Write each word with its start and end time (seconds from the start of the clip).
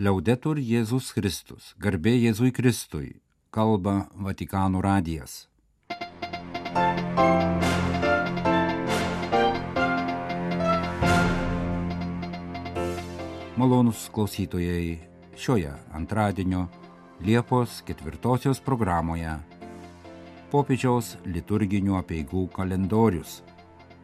Liaudetur 0.00 0.56
Jėzus 0.56 1.10
Kristus, 1.12 1.74
garbė 1.76 2.14
Jėzui 2.14 2.54
Kristui, 2.56 3.18
kalba 3.52 4.06
Vatikano 4.16 4.80
radijas. 4.80 5.42
Malonus 13.60 14.06
klausytojai 14.14 14.96
šioje 15.36 15.74
antradienio 15.92 16.62
Liepos 17.20 17.82
ketvirtosios 17.84 18.62
programoje 18.64 19.34
popiežiaus 20.54 21.18
liturginių 21.26 21.98
apieigų 21.98 22.46
kalendorius. 22.56 23.42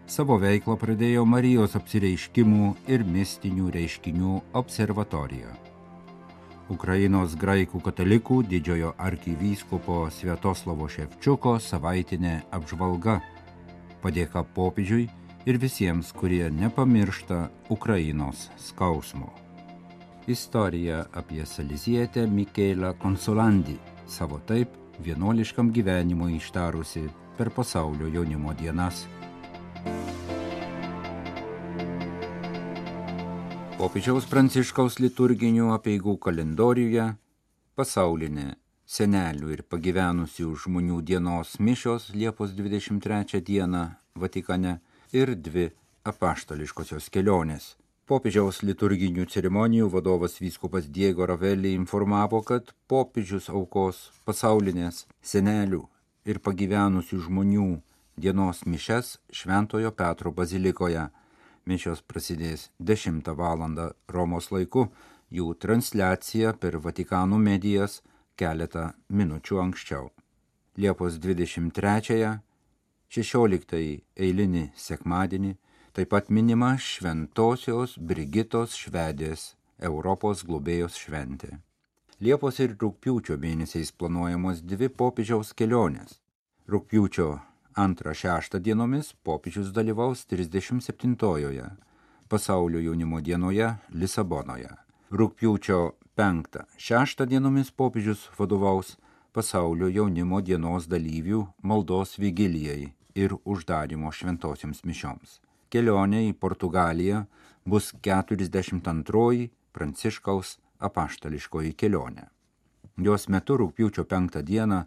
Savo 0.04 0.36
veiklą 0.44 0.76
pradėjo 0.76 1.24
Marijos 1.24 1.78
apsireiškimų 1.80 2.74
ir 2.84 3.06
mistinių 3.16 3.72
reiškinių 3.78 4.34
observatorija. 4.60 5.56
Ukrainos 6.72 7.36
graikų 7.38 7.78
katalikų 7.78 8.40
didžiojo 8.50 8.94
arkivyskupo 8.98 10.00
Sviatoslavo 10.10 10.88
Ševčiuko 10.90 11.60
savaitinė 11.62 12.40
apžvalga. 12.56 13.20
Padėka 14.02 14.42
popiežiui 14.56 15.04
ir 15.46 15.58
visiems, 15.62 16.10
kurie 16.10 16.50
nepamiršta 16.50 17.46
Ukrainos 17.70 18.48
skausmo. 18.58 19.30
Istorija 20.26 21.04
apie 21.14 21.46
Salizietę 21.46 22.26
Mikėlą 22.26 22.96
Konsulandį, 22.98 23.76
savo 24.10 24.40
taip 24.48 24.74
vienuoliškam 25.06 25.70
gyvenimui 25.70 26.34
ištarusi 26.40 27.04
per 27.38 27.52
pasaulio 27.54 28.10
jaunimo 28.10 28.56
dienas. 28.58 29.04
Popiežiaus 33.76 34.24
Pranciškaus 34.24 34.94
liturginių 35.04 35.66
apieigų 35.74 36.14
kalendoriuje 36.24 37.10
pasaulinė 37.76 38.54
senelių 38.88 39.50
ir 39.52 39.62
pagyvenusių 39.68 40.54
žmonių 40.62 41.02
dienos 41.10 41.58
mišios 41.60 42.06
Liepos 42.16 42.54
23 42.56 43.42
dieną 43.44 43.82
Vatikane 44.16 44.78
ir 45.12 45.34
dvi 45.36 45.66
apaštališkosios 46.08 47.10
kelionės. 47.12 47.74
Popiežiaus 48.08 48.62
liturginių 48.64 49.28
ceremonijų 49.28 49.90
vadovas 49.92 50.38
vyskupas 50.40 50.88
Diego 50.88 51.28
Ravelli 51.28 51.74
informavo, 51.76 52.40
kad 52.40 52.72
popiežius 52.88 53.50
aukos 53.52 54.06
pasaulinės 54.24 55.04
senelių 55.20 55.82
ir 56.24 56.40
pagyvenusių 56.40 57.20
žmonių 57.28 57.68
dienos 58.16 58.64
mišes 58.64 59.18
Šventojo 59.28 59.92
Petro 59.92 60.32
bazilikoje. 60.32 61.10
Mišios 61.66 62.02
prasidės 62.06 62.70
10 62.78 63.26
val. 63.34 63.66
Romos 64.08 64.50
laiku, 64.54 64.88
jų 65.30 65.54
transliacija 65.58 66.54
per 66.54 66.78
Vatikanų 66.78 67.38
medijas 67.42 68.00
keletą 68.36 68.92
minučių 69.08 69.60
anksčiau. 69.64 70.10
Liepos 70.76 71.18
23-ąją, 71.18 72.32
16 73.08 73.80
eilinį 74.16 74.66
sekmadienį, 74.76 75.56
Taip 75.96 76.10
pat 76.12 76.26
minima 76.28 76.74
Šventosios 76.76 77.94
Brigitos 77.96 78.74
Švedės 78.76 79.54
Europos 79.80 80.42
globėjos 80.44 80.98
šventė. 81.00 81.54
Liepos 82.20 82.60
ir 82.60 82.74
rūpiučio 82.76 83.38
mėnesiais 83.40 83.94
planuojamos 83.96 84.60
dvi 84.60 84.90
popiežiaus 84.92 85.54
kelionės. 85.56 86.18
Rūpiučio 86.68 87.30
2-6 87.76 88.58
dienomis 88.58 89.12
popiežius 89.22 89.72
dalyvaus 89.72 90.26
37-ojoje 90.30 91.70
pasaulio 92.28 92.80
jaunimo 92.80 93.20
dienoje 93.20 93.74
Lisabonoje. 93.92 94.70
Rūpiučio 95.12 95.80
5-6 96.16 97.26
dienomis 97.26 97.70
popiežius 97.70 98.28
vadovaus 98.38 98.96
pasaulio 99.32 99.88
jaunimo 99.88 100.40
dienos 100.40 100.88
dalyvių 100.88 101.46
maldos 101.62 102.18
vigilijai 102.18 102.92
ir 103.14 103.36
uždarimo 103.44 104.12
šventosiams 104.12 104.84
mišioms 104.84 105.40
kelionė 105.70 106.22
į 106.30 106.32
Portugaliją 106.40 107.24
bus 107.66 107.92
42 108.06 109.48
Pranciškaus 109.76 110.56
apaštališkoji 110.88 111.74
kelionė. 111.76 112.28
Jos 112.96 113.28
metu 113.28 113.58
rūpiučio 113.60 114.06
5 114.08 114.40
dieną 114.42 114.84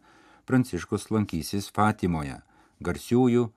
Pranciškus 0.50 1.09
lankysis 1.13 1.69
Fatimoje, 1.69 2.40
garsiųjų 2.79 3.50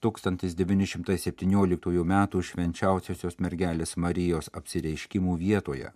1917 0.00 2.04
m. 2.04 2.14
švenčiausiosios 2.50 3.38
mergelės 3.38 3.96
Marijos 3.96 4.50
apsireiškimų 4.56 5.36
vietoje. 5.36 5.92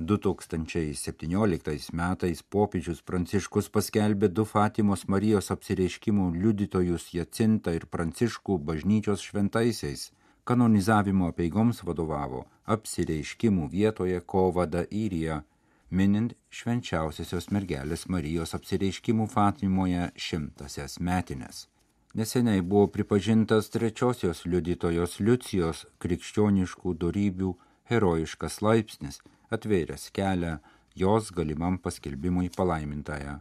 2017 0.00 1.92
metais 1.92 2.42
popiežius 2.42 3.02
Pranciškus 3.02 3.68
paskelbė 3.74 4.28
du 4.28 4.44
Fatimos 4.46 5.08
Marijos 5.08 5.50
apsireiškimų 5.50 6.30
liudytojus 6.36 7.12
Jacintą 7.12 7.74
ir 7.74 7.86
Pranciškų 7.90 8.58
bažnyčios 8.70 9.26
šventaisiais 9.26 10.12
kanonizavimo 10.44 11.28
apeigoms 11.30 11.82
vadovavo 11.84 12.44
apsireiškimų 12.74 13.68
vietoje 13.74 14.20
Kovada 14.20 14.84
Irija, 14.90 15.42
minint 15.90 16.36
švenčiausiosios 16.54 17.50
mergelės 17.50 18.06
Marijos 18.08 18.54
apsireiškimų 18.56 19.26
Fatimoje 19.34 20.10
šimtasias 20.16 21.00
metinės. 21.00 21.66
Neseniai 22.14 22.60
buvo 22.60 22.88
pripažintas 22.90 23.68
trečiosios 23.70 24.40
liudytojos 24.42 25.20
Liucijos 25.22 25.84
krikščioniškų 26.02 26.94
darybių 26.98 27.50
herojiškas 27.86 28.56
laipsnis, 28.66 29.20
atvėręs 29.54 30.08
kelią 30.16 30.56
jos 30.98 31.30
galimam 31.30 31.76
paskelbimui 31.78 32.50
palaimintąją. 32.56 33.36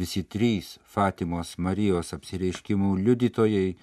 Visi 0.00 0.22
trys 0.24 0.78
Fatimos 0.88 1.58
Marijos 1.58 2.14
apsireiškimų 2.16 2.94
liudytojai 3.04 3.74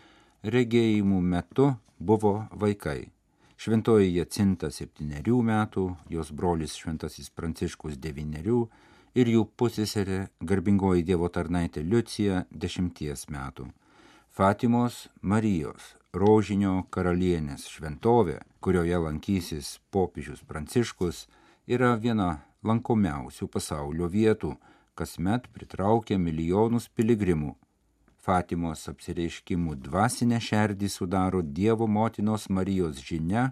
regėjimų 0.55 1.19
metu 1.21 1.67
buvo 1.99 2.47
vaikai. 2.63 3.11
Šventoji 3.61 4.15
Jacinta 4.15 4.71
septyniarių 4.73 5.37
metų, 5.51 5.83
jos 6.09 6.31
brolis 6.33 6.73
Šventasis 6.81 7.29
Pranciškus 7.29 8.01
devynerių 8.01 8.63
ir 9.13 9.31
jų 9.35 9.45
pusėserė 9.53 10.31
garbingoji 10.41 11.05
Dievo 11.05 11.29
tarnaitė 11.29 11.85
Liucija 11.85 12.47
dešimties 12.49 13.27
metų. 13.29 13.69
Fatimos 14.31 15.09
Marijos 15.19 15.89
rožinio 16.15 16.85
karalienės 16.95 17.65
šventovė, 17.67 18.37
kurioje 18.63 18.99
lankysis 19.03 19.71
popiežius 19.91 20.39
Pranciškus, 20.47 21.25
yra 21.67 21.89
viena 21.99 22.29
lankomiausių 22.63 23.49
pasaulio 23.51 24.07
vietų, 24.13 24.53
kasmet 24.95 25.49
pritraukia 25.51 26.15
milijonus 26.15 26.87
piligrimų 26.95 27.57
Fatimos 28.23 28.85
apsireiškimų 28.93 29.75
dvasinę 29.89 30.39
šerdį 30.39 30.87
sudaro 30.95 31.43
Dievo 31.43 31.89
motinos 31.91 32.47
Marijos 32.47 33.03
žinia, 33.03 33.49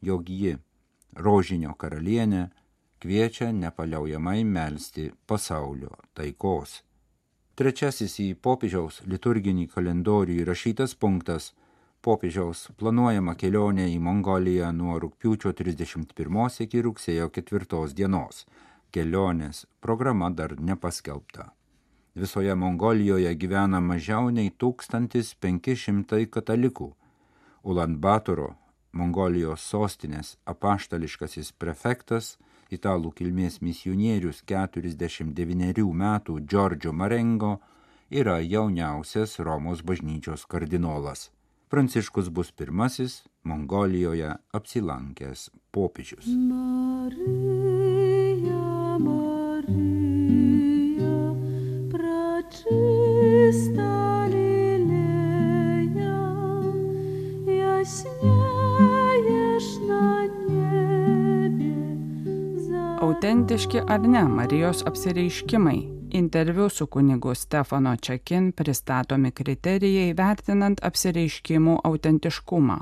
jog 0.00 0.32
ji, 0.32 0.56
rožinio 1.20 1.76
karalienė, 1.76 2.46
kviečia 2.96 3.52
nepaliaujamai 3.52 4.40
melstį 4.56 5.10
pasaulio 5.28 5.92
taikos. 6.16 6.80
Trečiasis 7.54 8.16
į 8.18 8.32
popiežiaus 8.42 8.96
liturginį 9.06 9.68
kalendorių 9.70 10.40
įrašytas 10.42 10.96
punktas- 10.98 11.52
popiežiaus 12.06 12.62
planuojama 12.80 13.34
kelionė 13.38 13.84
į 13.94 14.00
Mongoliją 14.06 14.72
nuo 14.74 14.96
rūpiučio 14.98 15.52
31 15.60 16.60
iki 16.64 16.82
rugsėjo 16.82 17.28
4 17.30 17.94
dienos. 17.94 18.44
Kelionės 18.90 19.66
programa 19.80 20.30
dar 20.30 20.56
nepaskelbta. 20.58 21.52
Visoje 22.16 22.54
Mongolijoje 22.54 23.32
gyvena 23.36 23.80
mažiau 23.80 24.32
nei 24.32 24.50
1500 24.50 26.26
katalikų. 26.26 26.92
Ulanbatoro, 27.62 28.56
Mongolijos 28.92 29.60
sostinės 29.60 30.36
apaštališkasis 30.44 31.52
prefektas, 31.52 32.36
italų 32.72 33.12
kilmės 33.18 33.60
misionierius 33.60 34.42
49 34.46 35.92
metų 36.02 36.40
Džordžio 36.44 36.92
Marengo 36.92 37.58
yra 38.10 38.38
jauniausias 38.40 39.38
Romos 39.38 39.82
bažnyčios 39.82 40.46
kardinolas. 40.46 41.30
Pranciškus 41.68 42.28
bus 42.30 42.52
pirmasis 42.52 43.24
Mongolijoje 43.44 44.36
apsilankęs 44.52 45.50
popiežius. 45.72 46.26
Marija, 46.28 47.74
Marija. 48.98 50.04
Autentiški 63.04 63.82
ar 63.92 64.00
ne 64.00 64.22
Marijos 64.24 64.78
apsireiškimai. 64.86 65.88
Interviu 66.10 66.68
su 66.68 66.86
kunigu 66.86 67.34
Stefano 67.34 67.96
Čekin 67.96 68.52
pristatomi 68.52 69.30
kriterijai 69.30 70.14
vertinant 70.16 70.80
apsireiškimų 70.88 71.74
autentiškumą. 71.84 72.78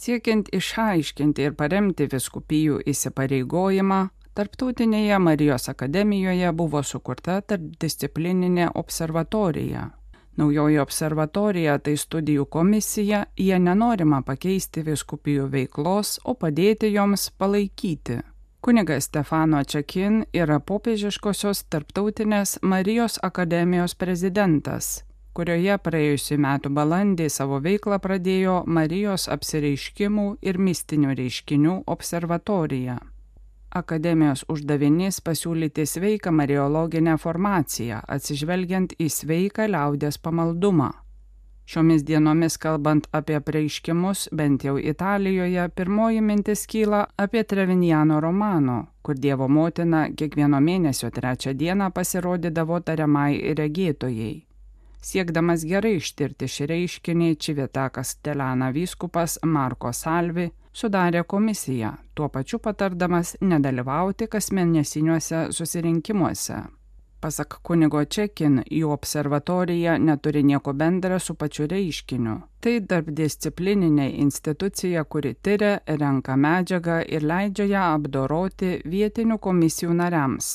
Siekiant 0.00 0.48
išaiškinti 0.48 1.44
ir 1.44 1.52
paremti 1.60 2.08
viskupijų 2.16 2.80
įsipareigojimą 2.94 4.00
Tarptautinėje 4.34 5.20
Marijos 5.28 5.68
akademijoje 5.68 6.56
buvo 6.56 6.82
sukurta 6.82 7.42
tarpdisciplininė 7.42 8.72
observatorija. 8.74 9.90
Naujoji 10.40 10.80
observatorija 10.88 11.78
tai 11.78 11.98
studijų 12.00 12.48
komisija, 12.48 13.26
jie 13.36 13.58
nenorima 13.58 14.24
pakeisti 14.26 14.88
viskupijų 14.88 15.50
veiklos, 15.52 16.20
o 16.24 16.32
padėti 16.34 16.96
joms 16.96 17.28
palaikyti. 17.38 18.24
Kunigas 18.64 19.04
Stefano 19.04 19.58
Čekin 19.64 20.22
yra 20.32 20.56
popiežiškosios 20.56 21.66
tarptautinės 21.68 22.54
Marijos 22.64 23.18
akademijos 23.20 23.92
prezidentas, 24.00 24.86
kurioje 25.36 25.76
praėjusiu 25.84 26.38
metu 26.40 26.72
balandį 26.72 27.26
savo 27.28 27.58
veiklą 27.60 27.98
pradėjo 28.00 28.54
Marijos 28.64 29.28
apsireiškimų 29.36 30.26
ir 30.48 30.56
mistinių 30.56 31.12
reiškinių 31.20 31.76
observatorija. 31.96 32.96
Akademijos 33.84 34.46
uždavinys 34.48 35.20
pasiūlyti 35.20 35.84
sveiką 35.84 36.32
mariologinę 36.32 37.18
formaciją, 37.20 38.00
atsižvelgiant 38.16 38.96
į 38.96 39.12
sveiką 39.12 39.68
liaudės 39.76 40.16
pamaldumą. 40.16 40.94
Šiomis 41.66 42.02
dienomis 42.04 42.58
kalbant 42.60 43.06
apie 43.12 43.38
prieiškimus, 43.40 44.28
bent 44.32 44.64
jau 44.64 44.76
Italijoje, 44.78 45.68
pirmoji 45.68 46.20
mintis 46.20 46.66
kyla 46.66 47.06
apie 47.16 47.42
Trevinjano 47.44 48.20
romano, 48.20 48.86
kur 49.02 49.16
Dievo 49.16 49.48
motina 49.48 50.08
kiekvieno 50.16 50.60
mėnesio 50.60 51.10
trečią 51.10 51.54
dieną 51.56 51.88
pasirodydavo 51.90 52.80
tariamai 52.80 53.54
regėtojai. 53.60 54.34
Siekdamas 55.04 55.64
gerai 55.68 55.96
ištirti 56.00 56.48
šį 56.48 56.68
reiškinį, 56.68 57.32
Čivitakas 57.36 58.14
Telana 58.24 58.70
vyskupas 58.72 59.38
Marko 59.44 59.92
Salvi 59.92 60.50
sudarė 60.72 61.24
komisiją, 61.28 61.90
tuo 62.14 62.28
pačiu 62.28 62.58
patardamas 62.58 63.36
nedalyvauti 63.40 64.28
kasmėnesiniuose 64.32 65.50
susirinkimuose. 65.52 66.62
Pasak 67.24 67.54
kunigo 67.64 68.02
Čekin, 68.04 68.58
jų 68.68 68.90
observatorija 68.92 69.94
neturi 69.96 70.42
nieko 70.44 70.74
bendra 70.76 71.16
su 71.16 71.32
pačiu 71.40 71.64
reiškiniu. 71.70 72.34
Tai 72.60 72.74
tarpdisciplininė 72.90 74.10
institucija, 74.20 75.06
kuri 75.08 75.32
tyria, 75.40 75.78
renka 76.02 76.36
medžiagą 76.36 76.98
ir 77.08 77.24
leidžia 77.24 77.64
ją 77.70 77.84
apdoroti 77.94 78.74
vietinių 78.84 79.38
komisijų 79.46 79.96
nariams. 80.02 80.50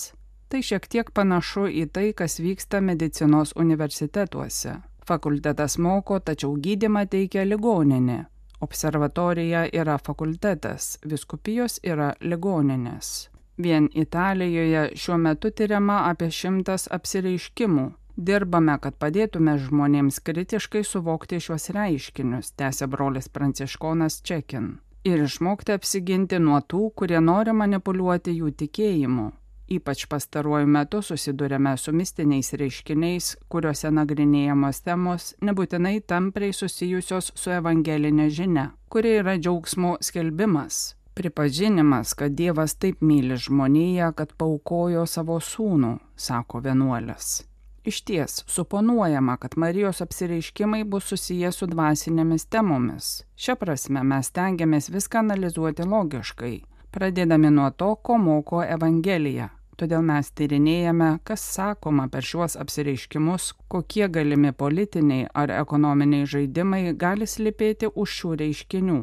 Tai 0.49 0.61
šiek 0.69 0.85
tiek 0.93 1.09
panašu 1.09 1.65
į 1.73 1.87
tai, 1.89 2.05
kas 2.13 2.37
vyksta 2.37 2.83
medicinos 2.85 3.55
universitetuose. 3.57 4.75
Fakultetas 5.09 5.79
moko, 5.81 6.19
tačiau 6.21 6.53
gydimą 6.53 7.07
teikia 7.09 7.49
ligoninė, 7.49 8.19
Observatorija 8.61 9.65
yra 9.73 9.97
fakultetas, 9.97 10.97
viskupijos 11.01 11.79
yra 11.81 12.13
ligoninės. 12.21 13.29
Vien 13.59 13.89
Italijoje 13.93 14.91
šiuo 14.95 15.17
metu 15.19 15.49
tyriama 15.51 16.05
apie 16.07 16.29
šimtas 16.31 16.87
apsireiškimų. 16.95 17.89
Dirbame, 18.15 18.75
kad 18.83 18.95
padėtume 18.99 19.57
žmonėms 19.59 20.19
kritiškai 20.23 20.83
suvokti 20.87 21.39
šiuos 21.43 21.67
reiškinius, 21.75 22.53
tęsė 22.59 22.87
brolis 22.91 23.27
Pranciškonas 23.27 24.21
Čekin. 24.23 24.69
Ir 25.03 25.23
išmokti 25.25 25.75
apsiginti 25.75 26.39
nuo 26.39 26.59
tų, 26.59 26.85
kurie 26.95 27.19
nori 27.23 27.51
manipuliuoti 27.55 28.37
jų 28.37 28.51
tikėjimu. 28.61 29.29
Ypač 29.75 30.05
pastaruoju 30.11 30.67
metu 30.67 31.01
susidurėme 31.05 31.75
su 31.77 31.91
mistiniais 31.95 32.53
reiškiniais, 32.61 33.33
kuriuose 33.51 33.91
nagrinėjamos 33.95 34.79
temos 34.87 35.33
nebūtinai 35.43 35.99
tampriai 36.01 36.55
susijusios 36.55 37.33
su 37.35 37.51
evangelinė 37.59 38.29
žinia, 38.33 38.69
kuri 38.87 39.17
yra 39.19 39.35
džiaugsmo 39.37 39.97
skelbimas. 40.01 40.98
Pripažinimas, 41.19 42.13
kad 42.13 42.31
Dievas 42.31 42.77
taip 42.79 43.01
myli 43.01 43.35
žmoniją, 43.35 44.13
kad 44.15 44.31
paukojo 44.39 45.03
savo 45.03 45.41
sūnų, 45.43 45.97
sako 46.15 46.61
vienuolis. 46.63 47.41
Iš 47.83 48.01
ties, 48.07 48.37
suponuojama, 48.47 49.35
kad 49.37 49.57
Marijos 49.59 49.99
apsireiškimai 50.05 50.85
bus 50.87 51.11
susiję 51.11 51.51
su 51.51 51.67
dvasinėmis 51.67 52.47
temomis. 52.47 53.11
Šia 53.35 53.57
prasme 53.59 54.03
mes 54.13 54.31
tengiamės 54.31 54.87
viską 54.95 55.25
analizuoti 55.25 55.83
logiškai, 55.83 56.55
pradėdami 56.95 57.51
nuo 57.51 57.67
to, 57.75 57.95
ko 57.99 58.15
moko 58.17 58.63
Evangelija, 58.63 59.49
Todėl 59.79 60.01
mes 60.03 60.27
tyrinėjame, 60.35 61.13
kas 61.23 61.43
sakoma 61.55 62.09
per 62.11 62.25
šiuos 62.27 62.57
apsireiškimus, 62.59 63.53
kokie 63.71 64.09
galimi 64.11 64.51
politiniai 64.51 65.29
ar 65.31 65.53
ekonominiai 65.55 66.27
žaidimai 66.27 66.81
gali 66.99 67.27
slipėti 67.27 67.87
už 67.87 68.15
šių 68.17 68.35
reiškinių. 68.41 68.97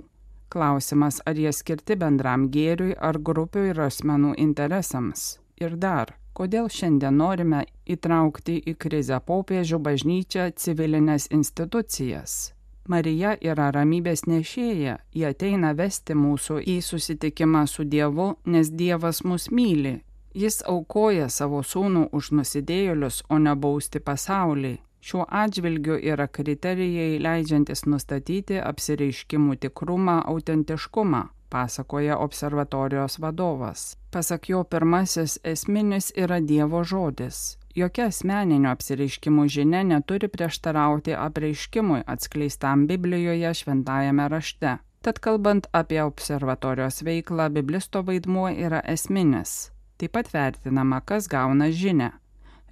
Klausimas, 0.49 1.21
ar 1.27 1.39
jie 1.39 1.53
skirti 1.53 1.97
bendram 1.99 2.49
gėriui 2.55 2.95
ar 3.09 3.19
grupių 3.19 3.65
ir 3.73 3.81
asmenų 3.89 4.35
interesams. 4.39 5.39
Ir 5.61 5.77
dar, 5.77 6.15
kodėl 6.39 6.69
šiandien 6.71 7.17
norime 7.19 7.65
įtraukti 7.87 8.59
į 8.71 8.77
krizę 8.79 9.21
popiežių 9.27 9.81
bažnyčią 9.83 10.51
civilinės 10.57 11.29
institucijas. 11.31 12.53
Marija 12.87 13.35
yra 13.43 13.73
ramybės 13.75 14.29
nešėja, 14.31 14.99
ji 15.13 15.25
ateina 15.27 15.75
vesti 15.75 16.15
mūsų 16.15 16.61
į 16.63 16.81
susitikimą 16.87 17.67
su 17.67 17.85
Dievu, 17.85 18.37
nes 18.47 18.71
Dievas 18.71 19.25
mus 19.27 19.51
myli 19.51 19.97
Jis 20.37 20.59
aukoja 20.69 21.31
savo 21.33 21.63
sūnų 21.65 22.11
už 22.13 22.27
nusidėjėlius, 22.37 23.23
o 23.33 23.39
ne 23.41 23.55
bausti 23.57 24.03
pasaulį. 24.05 24.75
Šiuo 25.07 25.25
atžvilgiu 25.31 25.97
yra 26.03 26.25
kriterijai 26.27 27.21
leidžiantis 27.23 27.85
nustatyti 27.87 28.57
apsireiškimų 28.59 29.55
tikrumą, 29.63 30.17
autentiškumą, 30.33 31.21
pasakoja 31.55 32.17
observatorijos 32.25 33.21
vadovas. 33.23 33.85
Pasak 34.11 34.49
jo 34.51 34.65
pirmasis 34.65 35.37
esminis 35.53 36.11
yra 36.25 36.41
Dievo 36.49 36.83
žodis. 36.83 37.55
Jokia 37.79 38.09
asmeninio 38.11 38.73
apsireiškimų 38.75 39.47
žinia 39.59 39.85
neturi 39.87 40.27
prieštarauti 40.33 41.15
apreiškimui 41.15 42.03
atskleistam 42.17 42.89
Biblijoje 42.91 43.55
šventajame 43.63 44.29
rašte. 44.35 44.77
Tad 45.07 45.23
kalbant 45.23 45.71
apie 45.71 46.03
observatorijos 46.03 47.05
veiklą, 47.07 47.47
biblisto 47.55 48.03
vaidmuo 48.03 48.49
yra 48.51 48.83
esminis. 48.97 49.69
Taip 50.03 50.19
pat 50.19 50.35
vertinama, 50.35 50.99
kas 51.01 51.31
gauna 51.31 51.71
žinę. 51.71 52.11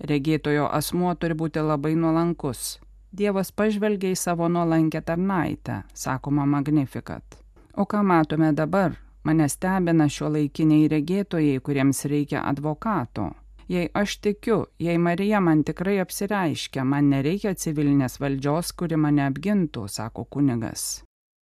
Regėtojo 0.00 0.66
asmuo 0.72 1.14
turi 1.14 1.36
būti 1.38 1.62
labai 1.62 1.94
nuolankus. 1.94 2.80
Dievas 3.14 3.52
pažvelgia 3.54 4.10
į 4.10 4.18
savo 4.18 4.48
nuolankę 4.50 5.00
tarnaitę, 5.06 5.84
sakoma 5.94 6.46
Magnificat. 6.46 7.38
O 7.76 7.86
ką 7.86 8.02
matome 8.02 8.52
dabar? 8.52 8.98
Mane 9.24 9.46
stebina 9.48 10.08
šio 10.10 10.28
laikiniai 10.34 10.88
regėtojai, 10.90 11.60
kuriems 11.64 12.04
reikia 12.10 12.42
advokato. 12.44 13.30
Jei 13.68 13.88
aš 13.94 14.18
tikiu, 14.20 14.66
jei 14.78 14.98
Marija 14.98 15.40
man 15.40 15.62
tikrai 15.64 15.96
apsireiškia, 16.02 16.84
man 16.84 17.08
nereikia 17.08 17.54
civilinės 17.54 18.18
valdžios, 18.20 18.74
kuri 18.76 18.98
mane 19.00 19.24
apgintų, 19.24 19.86
sako 19.88 20.26
kunigas. 20.28 21.04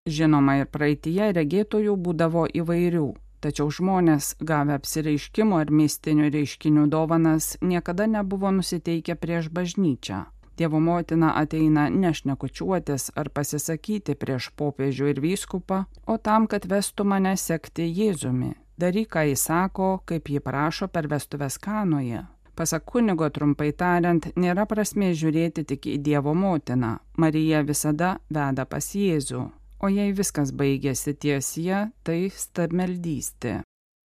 Žinoma, 0.10 0.56
ir 0.64 0.72
praeitie 0.72 1.30
regėtojų 1.36 1.94
būdavo 2.00 2.48
įvairių, 2.64 3.08
Tačiau 3.38 3.70
žmonės, 3.70 4.32
gavę 4.42 4.74
apsireiškimo 4.80 5.60
ar 5.62 5.70
mistinių 5.70 6.32
reiškinių 6.34 6.88
dovanas, 6.90 7.54
niekada 7.62 8.08
nebuvo 8.10 8.50
nusiteikę 8.52 9.14
prieš 9.16 9.52
bažnyčią. 9.54 10.24
Dievo 10.58 10.80
motina 10.82 11.36
ateina 11.38 11.84
nešnekučiuotis 11.94 13.12
ar 13.16 13.30
pasisakyti 13.30 14.16
prieš 14.18 14.50
popiežių 14.58 15.12
ir 15.12 15.22
vyskupą, 15.22 15.84
o 16.10 16.16
tam, 16.18 16.48
kad 16.50 16.66
vestų 16.66 17.06
mane 17.06 17.36
sekti 17.38 17.86
Jėzumi. 17.86 18.56
Daryk, 18.82 19.12
ką 19.14 19.28
jis 19.30 19.46
sako, 19.52 19.92
kaip 20.10 20.34
jį 20.34 20.42
prašo 20.42 20.90
per 20.90 21.06
vestuvės 21.12 21.60
kanoje. 21.62 22.24
Pasak 22.58 22.90
kunigo 22.90 23.30
trumpai 23.30 23.70
tariant, 23.70 24.32
nėra 24.34 24.66
prasmė 24.66 25.12
žiūrėti 25.14 25.62
tik 25.76 25.86
į 25.94 26.00
Dievo 26.10 26.34
motiną. 26.34 26.98
Marija 27.22 27.62
visada 27.62 28.18
veda 28.34 28.66
pas 28.66 28.90
Jėzų 28.98 29.46
o 29.80 29.90
jei 29.90 30.14
viskas 30.18 30.54
baigėsi 30.54 31.14
tiesie, 31.14 31.88
tai 32.04 32.20
stabmeldystė. 32.34 33.62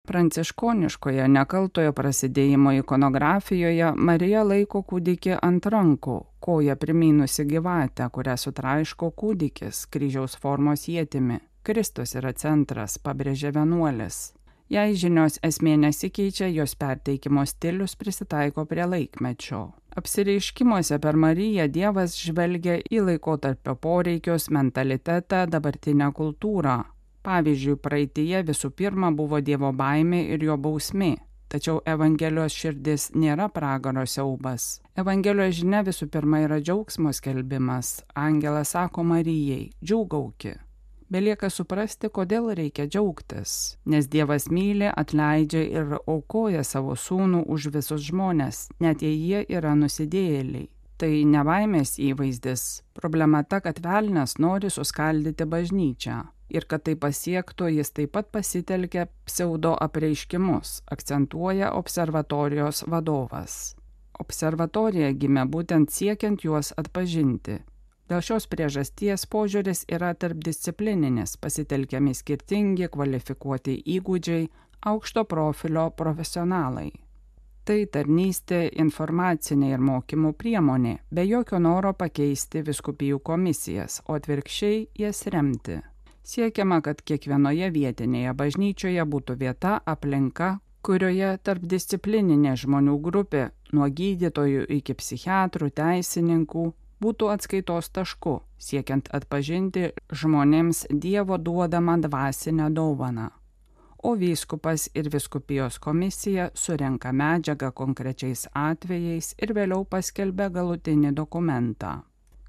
Pranciškoniškoje 0.08 1.28
nekaltojo 1.28 1.92
prasidėjimo 1.94 2.72
ikonografijoje 2.80 3.92
Marija 3.94 4.42
laiko 4.42 4.80
kūdikį 4.82 5.36
ant 5.38 5.68
rankų, 5.70 6.16
koja 6.40 6.74
primynusi 6.80 7.44
gyvatę, 7.46 8.08
kurią 8.10 8.34
sutraiško 8.40 9.12
kūdikis 9.22 9.84
kryžiaus 9.92 10.34
formos 10.40 10.88
jėtimi. 10.88 11.38
Kristus 11.62 12.16
yra 12.16 12.32
centras, 12.32 12.96
pabrėžė 12.98 13.52
vienuolis. 13.54 14.32
Jei 14.70 14.94
žinios 14.96 15.36
esmė 15.46 15.76
nesikeičia, 15.84 16.48
jos 16.48 16.74
perteikimo 16.78 17.44
stilius 17.46 17.96
prisitaiko 18.00 18.64
prie 18.70 18.86
laikmečio. 18.86 19.64
Apsireiškimuose 19.96 21.00
per 21.02 21.16
Mariją 21.18 21.66
Dievas 21.66 22.14
žvelgia 22.14 22.76
į 22.86 23.00
laikotarpio 23.08 23.74
poreikius, 23.74 24.46
mentalitetą, 24.54 25.46
dabartinę 25.50 26.12
kultūrą. 26.14 26.76
Pavyzdžiui, 27.26 27.74
praeitie 27.82 28.44
visų 28.46 28.70
pirma 28.70 29.10
buvo 29.10 29.42
Dievo 29.42 29.72
baimė 29.76 30.22
ir 30.36 30.46
jo 30.46 30.56
bausmė. 30.56 31.16
Tačiau 31.50 31.80
Evangelijos 31.82 32.54
širdis 32.54 33.08
nėra 33.18 33.48
pragaro 33.50 34.06
siaubas. 34.06 34.78
Evangelijos 34.94 35.58
žinia 35.58 35.82
visų 35.82 36.06
pirma 36.14 36.44
yra 36.46 36.60
džiaugsmo 36.62 37.10
skelbimas. 37.10 38.04
Angelas 38.14 38.76
sako 38.76 39.02
Marijai, 39.02 39.72
džiaugauki. 39.82 40.54
Belieka 41.10 41.48
suprasti, 41.50 42.06
kodėl 42.06 42.52
reikia 42.54 42.84
džiaugtis, 42.86 43.52
nes 43.90 44.06
Dievas 44.06 44.44
myli, 44.46 44.86
atleidžia 44.86 45.62
ir 45.66 45.96
aukoja 45.98 46.62
savo 46.62 46.94
sūnų 46.94 47.40
už 47.50 47.66
visus 47.74 48.04
žmonės, 48.06 48.68
net 48.78 49.02
jei 49.02 49.16
jie 49.18 49.40
yra 49.50 49.72
nusidėjėliai. 49.74 50.68
Tai 51.02 51.10
nebaimės 51.32 51.96
įvaizdis. 51.98 52.84
Problema 52.94 53.40
ta, 53.42 53.58
kad 53.64 53.80
velnas 53.82 54.36
nori 54.38 54.70
suskaldyti 54.70 55.48
bažnyčią. 55.50 56.20
Ir 56.54 56.68
kad 56.70 56.84
tai 56.86 56.94
pasiektų, 56.94 57.72
jis 57.80 57.90
taip 57.96 58.14
pat 58.14 58.30
pasitelkia 58.30 59.08
pseudo 59.26 59.74
apreiškimus, 59.82 60.84
akcentuoja 60.94 61.72
observatorijos 61.74 62.84
vadovas. 62.86 63.74
Observatorija 64.20 65.10
gimė 65.16 65.48
būtent 65.50 65.90
siekiant 65.90 66.44
juos 66.44 66.74
atpažinti, 66.78 67.62
Dėl 68.10 68.24
šios 68.26 68.48
priežasties 68.50 69.22
požiūris 69.30 69.84
yra 69.86 70.08
tarpdisciplininis, 70.18 71.36
pasitelkiami 71.38 72.10
skirtingi 72.18 72.88
kvalifikuoti 72.90 73.76
įgūdžiai, 73.94 74.48
aukšto 74.90 75.22
profilio 75.30 75.84
profesionalai. 75.94 76.88
Tai 77.62 77.76
tarnystė 77.94 78.64
informacinė 78.82 79.68
ir 79.76 79.84
mokymų 79.86 80.32
priemonė, 80.40 80.96
be 81.14 81.22
jokio 81.28 81.60
noro 81.62 81.92
pakeisti 81.94 82.64
viskupijų 82.66 83.20
komisijas, 83.22 84.00
o 84.08 84.18
atvirkščiai 84.18 84.82
jas 85.04 85.22
remti. 85.30 85.78
Siekiama, 86.26 86.80
kad 86.82 87.04
kiekvienoje 87.06 87.70
vietinėje 87.70 88.34
bažnyčioje 88.42 89.06
būtų 89.14 89.38
vieta, 89.38 89.76
aplinka, 89.86 90.56
kurioje 90.82 91.36
tarpdisciplininė 91.46 92.58
žmonių 92.58 92.98
grupė, 93.06 93.46
nuo 93.70 93.86
gydytojų 93.86 94.66
iki 94.80 94.98
psichiatrų, 94.98 95.70
teisininkų, 95.78 96.70
būtų 97.00 97.28
atskaitos 97.34 97.90
tašku, 97.96 98.40
siekiant 98.60 99.08
atpažinti 99.16 99.90
žmonėms 100.12 100.86
Dievo 100.90 101.38
duodamą 101.38 101.98
dvasinę 102.04 102.70
dovaną. 102.76 103.30
O 104.02 104.14
vyskupas 104.16 104.88
ir 104.94 105.10
viskupijos 105.12 105.78
komisija 105.78 106.48
surenka 106.54 107.12
medžiagą 107.12 107.72
konkrečiais 107.76 108.46
atvejais 108.56 109.34
ir 109.36 109.52
vėliau 109.52 109.84
paskelbia 109.84 110.48
galutinį 110.48 111.12
dokumentą. 111.12 111.98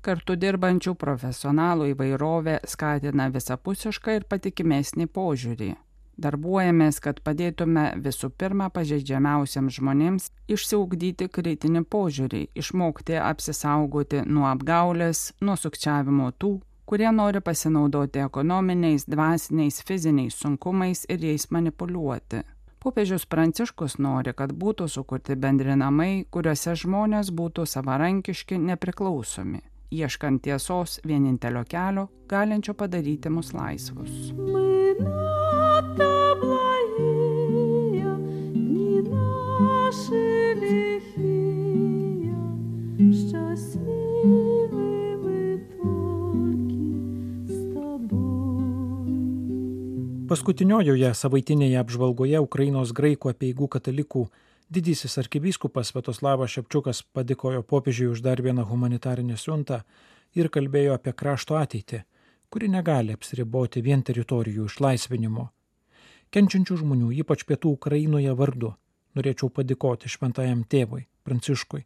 Kartu 0.02 0.38
dirbančių 0.40 0.96
profesionalų 0.96 1.92
įvairovė 1.92 2.60
skatina 2.66 3.28
visapusišką 3.36 4.20
ir 4.20 4.28
patikimesnį 4.32 5.12
požiūrį 5.12 5.74
darbuojamės, 6.22 7.00
kad 7.04 7.20
padėtume 7.26 7.92
visų 8.04 8.32
pirma 8.38 8.70
pažeidžiamiausiams 8.74 9.78
žmonėms 9.80 10.30
išsiugdyti 10.52 11.30
kritinį 11.34 11.84
požiūrį, 11.92 12.44
išmokti 12.56 13.18
apsisaugoti 13.22 14.24
nuo 14.28 14.48
apgaulės, 14.52 15.32
nuo 15.42 15.58
sukčiavimo 15.60 16.32
tų, 16.38 16.60
kurie 16.92 17.12
nori 17.12 17.42
pasinaudoti 17.42 18.20
ekonominiais, 18.20 19.06
dvasiniais, 19.08 19.84
fiziniais 19.88 20.36
sunkumais 20.36 21.06
ir 21.10 21.24
jais 21.24 21.48
manipuliuoti. 21.52 22.42
Popiežius 22.82 23.28
Pranciškus 23.30 24.00
nori, 24.02 24.34
kad 24.34 24.52
būtų 24.58 24.88
sukurti 24.90 25.38
bendri 25.38 25.76
namai, 25.78 26.26
kuriuose 26.34 26.74
žmonės 26.82 27.30
būtų 27.38 27.68
savarankiški, 27.70 28.58
nepriklausomi, 28.58 29.62
ieškant 29.94 30.42
tiesos 30.50 30.98
vienintelio 31.06 31.64
kelio, 31.70 32.10
galinčio 32.28 32.74
padaryti 32.74 33.30
mus 33.30 33.54
laisvus. 33.54 34.34
Maina. 34.42 35.61
Paskutiniojoje 50.32 51.10
savaitinėje 51.20 51.76
apžvalgoje 51.82 52.40
Ukrainos 52.40 52.94
graikų 52.96 53.34
apieigų 53.34 53.68
katalikų 53.74 54.22
didysis 54.72 55.18
arkivyskupas 55.20 55.92
Svetoslavas 55.92 56.56
Šepčiukas 56.56 57.02
padėkojo 57.12 57.66
popiežiui 57.68 58.08
už 58.14 58.24
dar 58.24 58.40
vieną 58.40 58.64
humanitarinę 58.70 59.36
siuntą 59.36 59.82
ir 60.40 60.48
kalbėjo 60.48 60.96
apie 60.96 61.12
krašto 61.12 61.60
ateitį, 61.60 62.04
kuri 62.48 62.72
negali 62.72 63.18
apsiriboti 63.20 63.84
vien 63.84 64.08
teritorijų 64.08 64.70
išlaisvinimo. 64.72 65.50
Kenčiančių 66.32 66.78
žmonių, 66.80 67.10
ypač 67.26 67.42
pietų 67.44 67.74
Ukrainoje 67.76 68.32
vardu, 68.40 68.70
norėčiau 69.20 69.50
padėkoti 69.52 70.08
šventajam 70.08 70.62
tėvui 70.64 71.02
Pranciškui 71.28 71.82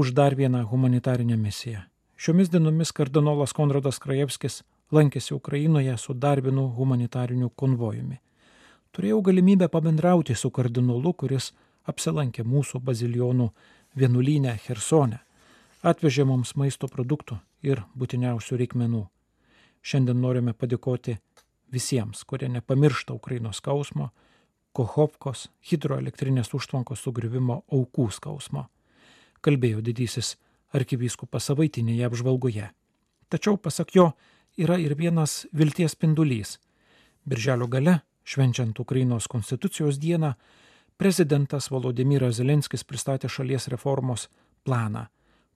už 0.00 0.14
dar 0.16 0.32
vieną 0.38 0.62
humanitarinę 0.70 1.36
misiją. 1.36 1.82
Šiomis 2.16 2.48
dienomis 2.48 2.92
kardinolas 2.96 3.52
Konradas 3.52 4.00
Krajevskis 4.00 4.62
lankėsi 4.96 5.34
Ukrainoje 5.36 5.98
su 6.00 6.16
dar 6.16 6.40
vienu 6.40 6.70
humanitariniu 6.78 7.50
konvojumi. 7.50 8.16
Turėjau 8.96 9.20
galimybę 9.28 9.68
pabendrauti 9.68 10.34
su 10.34 10.48
kardinolu, 10.50 11.12
kuris 11.12 11.52
apsilankė 11.84 12.48
mūsų 12.48 12.80
bazilionų 12.80 13.50
vienuolynę 13.92 14.56
Hersone, 14.64 15.20
atvežė 15.84 16.24
mums 16.24 16.56
maisto 16.56 16.88
produktų 16.88 17.36
ir 17.60 17.84
būtiniausių 17.92 18.56
reikmenų. 18.64 19.04
Šiandien 19.84 20.20
norime 20.20 20.56
padėkoti 20.56 21.20
visiems, 21.72 22.24
kurie 22.24 22.48
nepamiršta 22.48 23.14
Ukrainos 23.14 23.62
skausmo, 23.62 24.10
Kohovkos 24.72 25.48
hidroelektrinės 25.66 26.52
užtvankos 26.54 27.00
sugriuvimo 27.02 27.64
aukų 27.74 28.06
skausmo, 28.14 28.68
kalbėjo 29.42 29.82
didysis 29.82 30.36
arkivyskupas 30.70 31.48
savaitinėje 31.50 32.06
apžvalgoje. 32.06 32.68
Tačiau, 33.30 33.56
pasak 33.58 33.96
jo, 33.96 34.12
yra 34.54 34.78
ir 34.78 34.94
vienas 34.94 35.46
vilties 35.50 35.96
spindulys. 35.96 36.58
Birželio 37.26 37.66
gale, 37.66 38.00
švenčiant 38.22 38.78
Ukrainos 38.78 39.26
konstitucijos 39.26 39.98
dieną, 39.98 40.34
prezidentas 40.96 41.70
Volodymyras 41.70 42.38
Zelenskis 42.38 42.84
pristatė 42.84 43.28
šalies 43.28 43.66
reformos 43.72 44.28
planą, 44.64 45.06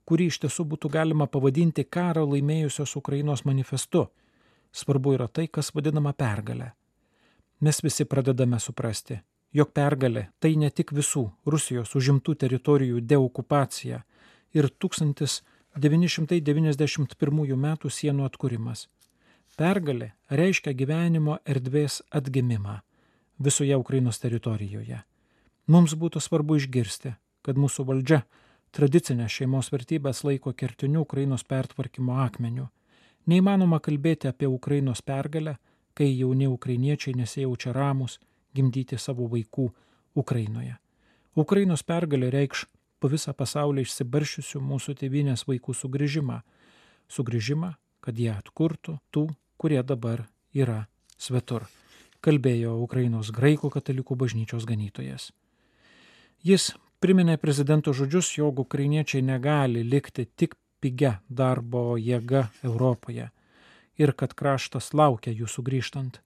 kurį 0.05 0.29
iš 0.31 0.39
tiesų 0.43 0.65
būtų 0.71 0.91
galima 0.91 1.27
pavadinti 1.31 1.85
karą 1.85 2.25
laimėjusios 2.27 2.95
Ukrainos 2.99 3.45
manifestu. 3.45 4.07
Svarbu 4.75 5.13
yra 5.15 5.31
tai, 5.31 5.47
kas 5.47 5.71
vadinama 5.75 6.11
pergalė. 6.11 6.73
Mes 7.63 7.79
visi 7.83 8.03
pradedame 8.03 8.59
suprasti, 8.59 9.21
jog 9.55 9.71
pergalė 9.71 10.27
tai 10.43 10.59
ne 10.59 10.67
tik 10.69 10.91
visų 10.91 11.31
Rusijos 11.47 11.95
užimtų 11.95 12.35
teritorijų 12.43 12.99
deokupacija 12.99 14.03
ir 14.57 14.67
1991 14.83 17.55
m. 17.55 17.67
sienų 17.99 18.23
atkūrimas. 18.27 18.91
Pergalė 19.55 20.11
reiškia 20.27 20.75
gyvenimo 20.75 21.39
erdvės 21.47 22.03
atgimimą 22.11 22.83
visoje 23.39 23.79
Ukrainos 23.79 24.19
teritorijoje. 24.19 24.99
Mums 25.67 25.95
būtų 25.95 26.19
svarbu 26.19 26.55
išgirsti, 26.59 27.15
kad 27.41 27.55
mūsų 27.55 27.85
valdžia 27.87 28.23
tradicinę 28.75 29.29
šeimos 29.31 29.71
vertybės 29.71 30.23
laiko 30.27 30.53
kertiniu 30.53 31.01
Ukrainos 31.07 31.43
pertvarkymo 31.47 32.19
akmeniu. 32.25 32.67
Neįmanoma 33.25 33.79
kalbėti 33.81 34.29
apie 34.29 34.47
Ukrainos 34.47 35.01
pergalę, 35.01 35.57
kai 35.93 36.11
jauni 36.11 36.47
ukrainiečiai 36.47 37.15
nesijaučia 37.17 37.73
ramus 37.73 38.19
gimdyti 38.55 38.97
savo 38.97 39.27
vaikų 39.31 39.69
Ukrainoje. 40.15 40.75
Ukrainos 41.35 41.83
pergalė 41.83 42.29
reikš 42.31 42.67
po 42.99 43.09
visą 43.11 43.33
pasaulį 43.33 43.83
išsibaršiusių 43.85 44.61
mūsų 44.61 44.95
tėvynės 45.01 45.47
vaikų 45.49 45.73
sugrįžimą. 45.73 46.41
Sugrįžimą, 47.11 47.73
kad 48.01 48.19
jie 48.19 48.31
atkurtų 48.33 48.99
tų 49.11 49.27
kurie 49.57 49.81
dabar 49.83 50.25
yra 50.53 50.85
svetur, 51.17 51.65
kalbėjo 52.23 52.75
Ukrainos 52.83 53.31
graikų 53.35 53.71
katalikų 53.73 54.17
bažnyčios 54.19 54.65
ganytojas. 54.67 55.31
Jis 56.45 56.73
priminė 57.01 57.37
prezidento 57.41 57.93
žodžius, 57.93 58.35
jog 58.37 58.59
ukrainiečiai 58.65 59.23
negali 59.25 59.83
likti 59.83 60.25
tik 60.25 60.55
pigia 60.81 61.19
darbo 61.29 61.95
jėga 61.97 62.49
Europoje 62.63 63.29
ir 63.97 64.13
kad 64.13 64.33
kraštas 64.33 64.93
laukia 64.93 65.31
jų 65.31 65.47
sugrįžtant. 65.47 66.21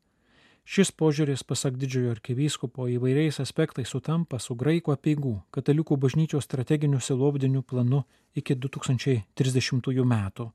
Šis 0.69 0.91
požiūris, 0.93 1.41
pasak 1.43 1.79
didžiojo 1.81 2.11
arkivyskupo, 2.13 2.85
įvairiais 2.93 3.39
aspektais 3.41 3.89
sutampa 3.89 4.37
su 4.37 4.53
graikų 4.53 4.93
apieigų 4.93 5.33
katalikų 5.55 5.97
bažnyčios 5.97 6.45
strateginiu 6.45 7.01
silovdiniu 7.01 7.63
planu 7.65 8.03
iki 8.37 8.53
2030 8.55 10.05
metų 10.05 10.51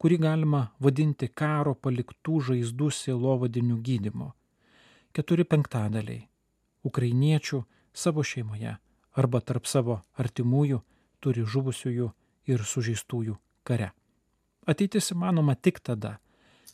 kurį 0.00 0.16
galima 0.16 0.60
vadinti 0.80 1.28
karo 1.28 1.74
paliktų 1.76 2.38
žaizdų 2.48 2.88
sielovadiniu 2.96 3.76
gydimu. 3.84 4.30
Keturi 5.12 5.44
penktadaliai 5.44 6.22
ukrainiečių 6.88 7.60
savo 7.92 8.24
šeimoje 8.24 8.78
arba 9.20 9.40
tarp 9.44 9.68
savo 9.68 9.98
artimųjų 10.22 10.80
turi 11.20 11.44
žuvusiųjų 11.44 12.08
ir 12.46 12.64
sužeistųjų 12.64 13.36
kare. 13.64 13.90
Ateitis 14.66 15.12
įmanoma 15.14 15.56
tik 15.56 15.80
tada, 15.80 16.18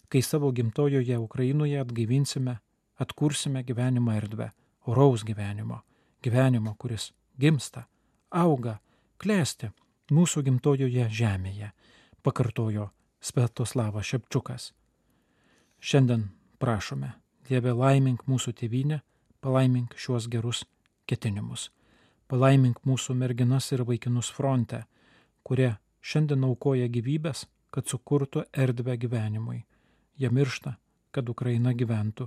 kai 0.08 0.22
savo 0.22 0.52
gimtojoje 0.52 1.18
Ukrainoje 1.18 1.80
atgaivinsime, 1.80 2.58
atkursime 2.98 3.62
gyvenimo 3.64 4.12
erdvę, 4.12 4.50
oraus 4.86 5.24
gyvenimo, 5.24 5.82
gyvenimo, 6.22 6.74
kuris 6.78 7.12
gimsta, 7.38 7.86
auga, 8.30 8.78
klesti 9.18 9.70
mūsų 10.12 10.42
gimtojoje 10.46 11.08
žemėje, 11.10 11.72
pakartojo 12.22 12.90
Svetoslavas 13.20 14.06
Šepčiukas. 14.06 14.72
Šiandien 15.80 16.28
prašome, 16.58 17.14
Dieve 17.46 17.70
laimink 17.70 18.24
mūsų 18.26 18.56
tėvynę, 18.58 19.00
palaimink 19.38 19.92
šiuos 19.94 20.24
gerus 20.26 20.64
ketinimus. 21.06 21.68
Palaimink 22.26 22.80
mūsų 22.82 23.14
merginas 23.14 23.70
ir 23.70 23.84
vaikinus 23.86 24.32
fronte, 24.34 24.80
kurie 25.46 25.76
šiandien 26.02 26.44
aukoja 26.48 26.88
gyvybės, 26.90 27.46
kad 27.70 27.86
sukurtų 27.86 28.46
erdvę 28.52 28.96
gyvenimui. 28.98 29.62
Jie 30.18 30.30
miršta, 30.32 30.76
kad 31.14 31.28
Ukraina 31.30 31.74
gyventų. 31.76 32.26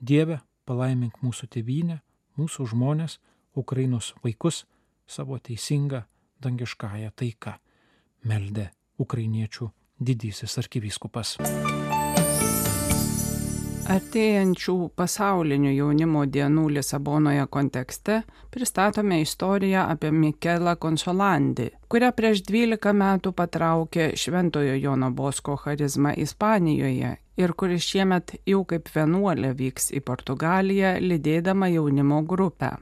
Dieve, 0.00 0.40
palaimink 0.64 1.20
mūsų 1.24 1.48
tėvynę, 1.54 2.00
mūsų 2.38 2.68
žmonės, 2.72 3.18
Ukrainos 3.58 4.12
vaikus 4.22 4.64
savo 5.06 5.38
teisingą 5.38 6.04
dangiškąją 6.44 7.10
taiką. 7.16 7.56
Meldė 8.28 8.70
ukrainiečių 9.02 9.70
didysis 9.98 10.58
arkivyskupas. 10.62 11.36
Artėjančių 13.88 14.72
pasaulinių 15.00 15.70
jaunimo 15.72 16.26
dienų 16.28 16.66
Lisabonoje 16.76 17.46
kontekste 17.48 18.18
pristatome 18.52 19.22
istoriją 19.22 19.86
apie 19.94 20.10
Mikelą 20.12 20.74
Konsolandį, 20.76 21.70
kurią 21.88 22.10
prieš 22.18 22.42
12 22.50 22.92
metų 23.02 23.32
patraukė 23.38 24.10
Šventojo 24.22 24.74
Jono 24.76 25.08
Bosko 25.20 25.56
charizma 25.62 26.12
Ispanijoje 26.12 27.14
ir 27.40 27.54
kuris 27.62 27.86
šiemet 27.86 28.34
jau 28.52 28.60
kaip 28.68 28.90
vienuolė 28.92 29.54
vyks 29.62 29.88
į 29.96 30.02
Portugaliją, 30.10 30.90
lydėdama 31.00 31.70
jaunimo 31.72 32.20
grupę. 32.28 32.74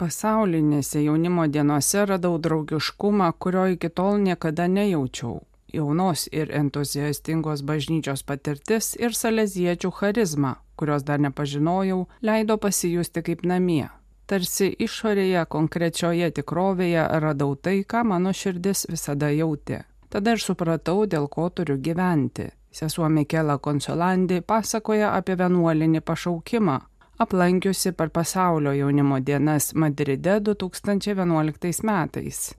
Pasaulinėse 0.00 1.04
jaunimo 1.04 1.44
dienose 1.52 2.06
radau 2.08 2.40
draugiškumą, 2.40 3.28
kurio 3.36 3.66
iki 3.76 3.92
tol 3.92 4.16
niekada 4.24 4.70
nejaučiau 4.72 5.36
jaunos 5.76 6.26
ir 6.32 6.50
entuziastingos 6.56 7.62
bažnyčios 7.68 8.24
patirtis 8.26 8.94
ir 8.98 9.14
saleziečių 9.14 9.90
charizma, 10.00 10.56
kurios 10.76 11.04
dar 11.04 11.20
nepažinojau, 11.20 12.06
leido 12.22 12.56
pasijusti 12.58 13.22
kaip 13.22 13.44
namie. 13.44 13.86
Tarsi 14.26 14.72
išorėje 14.82 15.44
konkrečioje 15.46 16.32
tikrovėje 16.40 17.04
radau 17.22 17.54
tai, 17.54 17.84
ką 17.86 18.02
mano 18.10 18.32
širdis 18.34 18.88
visada 18.90 19.30
jautė. 19.30 19.84
Tada 20.10 20.34
ir 20.34 20.42
supratau, 20.42 21.06
dėl 21.06 21.28
ko 21.30 21.46
turiu 21.50 21.78
gyventi. 21.78 22.50
Sesuo 22.72 23.08
Mikela 23.08 23.58
Konsolandi 23.62 24.42
pasakoja 24.42 25.14
apie 25.16 25.38
vienuolinį 25.38 26.02
pašaukimą, 26.02 26.76
aplankiusi 27.22 27.94
per 27.96 28.10
pasaulio 28.10 28.74
jaunimo 28.76 29.22
dienas 29.22 29.72
Madride 29.74 30.40
2011 30.50 31.84
metais 31.86 32.54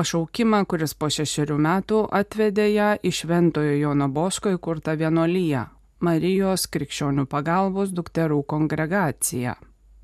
pašaukimą, 0.00 0.62
kuris 0.64 0.94
po 0.96 1.10
šešerių 1.12 1.56
metų 1.60 1.98
atvedė 2.16 2.66
ją 2.72 2.90
į 3.04 3.10
Šventojo 3.18 3.74
Jono 3.76 4.06
Bosko 4.08 4.52
įkurtą 4.54 4.94
vienuolyją- 4.96 5.64
Marijos 6.06 6.62
krikščionių 6.72 7.26
pagalbos 7.26 7.90
dukterų 7.92 8.38
kongregaciją. 8.52 9.54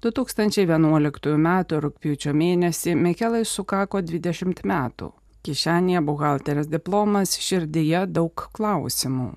2011 0.02 1.32
m. 1.34 1.48
rūpiučio 1.84 2.32
mėnesį 2.40 2.94
Mikelai 2.94 3.44
sukako 3.44 4.02
20 4.02 4.60
metų. 4.64 5.12
Kišenėje 5.42 6.00
buhalterės 6.08 6.68
diplomas, 6.68 7.38
širdyje 7.46 8.06
daug 8.06 8.34
klausimų. 8.52 9.30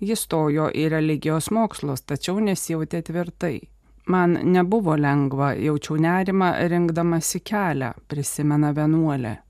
Jis 0.00 0.20
stojo 0.20 0.70
į 0.70 0.88
religijos 0.88 1.50
mokslus, 1.50 2.00
tačiau 2.00 2.40
nesijautė 2.40 3.02
tvirtai. 3.02 3.68
Man 4.06 4.38
nebuvo 4.54 4.96
lengva, 4.96 5.52
jaučiau 5.52 5.96
nerimą 6.00 6.54
rinkdamasi 6.72 7.40
kelią, 7.40 7.92
prisimena 8.08 8.72
vienuolė. 8.72 9.47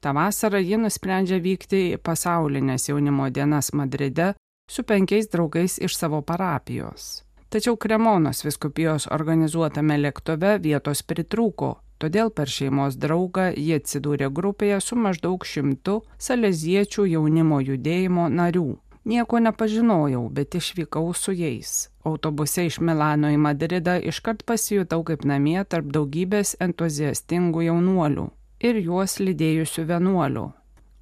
Ta 0.00 0.12
vasara 0.12 0.60
ji 0.62 0.78
nusprendžia 0.78 1.40
vykti 1.42 1.80
į 1.94 2.02
pasaulinės 2.02 2.88
jaunimo 2.88 3.30
dienas 3.34 3.72
Madride 3.74 4.34
su 4.70 4.84
penkiais 4.86 5.30
draugais 5.32 5.78
iš 5.82 5.96
savo 5.96 6.22
parapijos. 6.22 7.24
Tačiau 7.48 7.76
Kremonos 7.80 8.44
viskupijos 8.44 9.08
organizuotame 9.10 9.96
lėktuve 9.98 10.58
vietos 10.62 11.00
pritrūko, 11.02 11.70
todėl 11.98 12.30
per 12.30 12.52
šeimos 12.52 12.98
draugą 13.00 13.48
jie 13.56 13.80
atsidūrė 13.80 14.28
grupėje 14.38 14.80
su 14.84 14.98
maždaug 15.00 15.46
šimtu 15.48 16.02
saleziečių 16.28 17.08
jaunimo 17.14 17.62
judėjimo 17.64 18.28
narių. 18.28 18.68
Nieko 19.08 19.40
nepažinojau, 19.40 20.26
bet 20.28 20.54
išvykau 20.54 21.14
su 21.16 21.32
jais. 21.32 21.88
Autobuse 22.04 22.66
iš 22.68 22.78
Milano 22.84 23.32
į 23.32 23.38
Madridą 23.40 23.96
iškart 24.12 24.44
pasijutau 24.44 25.00
kaip 25.08 25.24
namie 25.24 25.62
tarp 25.64 25.88
daugybės 25.94 26.58
entuziastingų 26.60 27.70
jaunuolių 27.70 28.28
ir 28.60 28.78
juos 28.82 29.18
lydėjusių 29.22 29.84
vienuolių. 29.88 30.46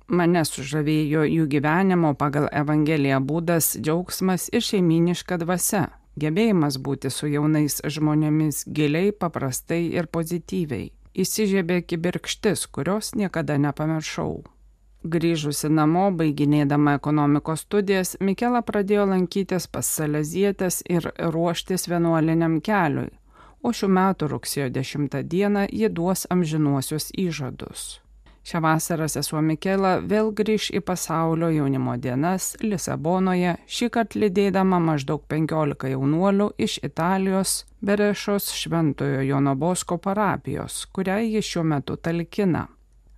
Mane 0.07 0.45
sužavėjo 0.47 1.25
jų 1.27 1.47
gyvenimo 1.51 2.13
pagal 2.15 2.47
Evangeliją 2.55 3.19
būdas, 3.27 3.73
džiaugsmas 3.81 4.47
ir 4.55 4.63
šeiminiška 4.63 5.41
dvasia, 5.43 5.89
gebėjimas 6.15 6.79
būti 6.79 7.11
su 7.11 7.27
jaunais 7.27 7.81
žmonėmis 7.83 8.65
giliai, 8.71 9.11
paprastai 9.11 9.83
ir 9.99 10.07
pozityviai. 10.07 10.93
Įsižiebė 11.17 11.81
kibirkštis, 11.89 12.67
kurios 12.69 13.15
niekada 13.17 13.57
nepamiršau. 13.59 14.45
Grįžusi 15.07 15.69
namo, 15.71 16.09
baiginėdama 16.19 16.97
ekonomikos 16.99 17.63
studijas, 17.67 18.17
Mikela 18.21 18.63
pradėjo 18.67 19.05
lankytis 19.11 19.67
pas 19.71 19.87
Salezietės 19.87 20.83
ir 20.91 21.07
ruoštis 21.19 21.87
vienuoliniam 21.91 22.59
keliui, 22.61 23.13
o 23.67 23.75
šių 23.75 23.91
metų 23.99 24.31
rugsėjo 24.31 24.71
10 24.79 25.23
dieną 25.27 25.67
ji 25.73 25.91
duos 25.91 26.27
amžinuosius 26.31 27.11
įžadus. 27.19 27.97
Šią 28.47 28.61
vasarą 28.63 29.09
sesuo 29.11 29.41
Mikela 29.43 29.97
vėl 29.99 30.29
grįž 30.39 30.69
į 30.79 30.81
pasaulio 30.87 31.49
jaunimo 31.51 31.97
dienas 31.99 32.53
Lisabonoje, 32.63 33.57
šį 33.67 33.89
kartą 33.97 34.21
lydėdama 34.23 34.79
maždaug 34.79 35.25
15 35.33 35.91
jaunuolių 35.91 36.53
iš 36.67 36.77
Italijos 36.87 37.65
Berešos 37.83 38.53
Šventojo 38.55 39.25
Jono 39.27 39.57
Bosko 39.59 39.99
parapijos, 39.99 40.85
kurią 40.95 41.19
ji 41.25 41.43
šiuo 41.43 41.65
metu 41.73 41.97
talkina. 41.99 42.69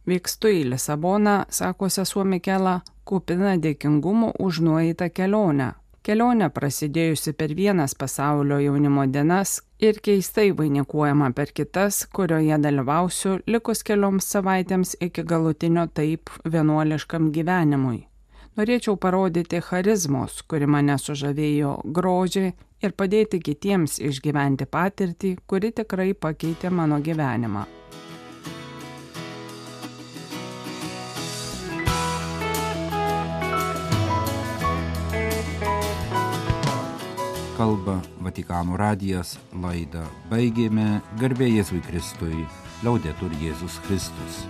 Vykstu 0.08 0.48
į 0.48 0.64
Lisaboną, 0.72 1.42
sako 1.52 1.90
sesuo 1.92 2.24
Mikela, 2.24 2.78
kupina 3.04 3.58
dėkingumo 3.61 4.32
už 4.40 4.62
nueitą 4.64 5.11
kelionę, 5.12 5.74
Kelionė 6.08 6.46
prasidėjusi 6.48 7.34
per 7.36 7.50
vienas 7.52 7.92
pasaulio 7.92 8.56
jaunimo 8.64 9.02
dienas 9.12 9.50
ir 9.76 9.98
keistai 10.00 10.54
vainikuojama 10.56 11.26
per 11.36 11.50
kitas, 11.52 11.98
kurioje 12.16 12.56
dalyvausiu 12.64 13.34
likus 13.44 13.84
kelioms 13.84 14.30
savaitėms 14.32 14.94
iki 15.04 15.26
galutinio 15.28 15.84
taip 15.92 16.32
vienuoliškam 16.54 17.28
gyvenimui. 17.34 18.06
Norėčiau 18.56 18.96
parodyti 18.96 19.60
charizmos, 19.68 20.40
kuri 20.48 20.64
mane 20.64 20.96
sužavėjo 20.96 21.74
grožiai 21.98 22.54
ir 22.80 22.96
padėti 22.96 23.42
kitiems 23.44 24.00
išgyventi 24.00 24.64
patirtį, 24.64 25.36
kuri 25.44 25.74
tikrai 25.76 26.14
pakeitė 26.16 26.72
mano 26.72 27.02
gyvenimą. 27.04 27.66
Kalba 37.58 37.96
Vatikano 38.22 38.78
radijas, 38.78 39.34
laidą 39.62 40.04
baigėme 40.30 40.86
garbė 41.18 41.50
Jėzui 41.50 41.82
Kristui, 41.90 42.46
liaudėtur 42.86 43.34
Jėzus 43.42 43.82
Kristus. 43.88 44.42